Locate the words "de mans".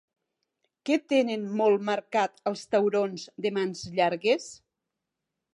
3.47-3.87